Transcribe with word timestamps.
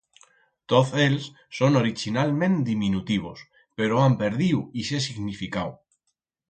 Toz 0.71 0.89
éls 1.05 1.25
son 1.57 1.75
orichinalment 1.81 2.57
diminutivos, 2.71 3.39
pero 3.77 3.93
han 4.07 4.15
perdiu 4.25 4.57
ixe 4.85 4.97
significau. 5.09 5.71